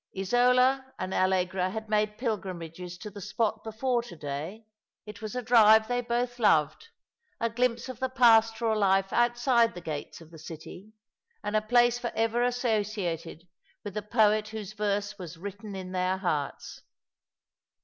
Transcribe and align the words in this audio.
Isola 0.17 0.95
and 0.97 1.13
Allegra 1.13 1.69
had 1.69 1.87
made 1.87 2.17
pilgrimages 2.17 2.97
to 2.97 3.11
the 3.11 3.21
spot 3.21 3.63
before 3.63 4.01
to 4.01 4.15
day. 4.15 4.65
It 5.05 5.21
was 5.21 5.35
a 5.35 5.43
drive 5.43 5.87
they 5.87 6.01
both 6.01 6.39
loved, 6.39 6.87
a 7.39 7.51
glimpse 7.51 7.87
of 7.87 7.99
the 7.99 8.09
pastoral 8.09 8.79
life 8.79 9.13
outside 9.13 9.75
the 9.75 9.79
gates 9.79 10.19
of 10.19 10.31
the 10.31 10.39
city, 10.39 10.93
and 11.43 11.55
a 11.55 11.61
place 11.61 11.99
for 11.99 12.11
ever 12.15 12.41
associated 12.43 13.47
with 13.83 13.93
the 13.93 14.01
poet 14.01 14.47
whose 14.47 14.73
verse 14.73 15.19
was 15.19 15.37
written 15.37 15.75
in 15.75 15.91
their 15.91 16.17
hearts. 16.17 16.81